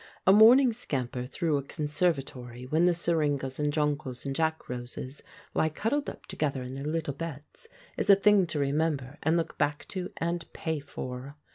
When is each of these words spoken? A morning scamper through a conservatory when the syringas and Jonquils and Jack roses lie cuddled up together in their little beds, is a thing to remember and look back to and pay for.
A 0.25 0.33
morning 0.33 0.73
scamper 0.73 1.27
through 1.27 1.57
a 1.59 1.61
conservatory 1.61 2.65
when 2.65 2.85
the 2.85 2.93
syringas 2.95 3.59
and 3.59 3.71
Jonquils 3.71 4.25
and 4.25 4.35
Jack 4.35 4.67
roses 4.67 5.21
lie 5.53 5.69
cuddled 5.69 6.09
up 6.09 6.25
together 6.25 6.63
in 6.63 6.73
their 6.73 6.83
little 6.87 7.13
beds, 7.13 7.67
is 7.97 8.09
a 8.09 8.15
thing 8.15 8.47
to 8.47 8.57
remember 8.57 9.19
and 9.21 9.37
look 9.37 9.59
back 9.59 9.87
to 9.89 10.11
and 10.17 10.51
pay 10.53 10.79
for. 10.79 11.35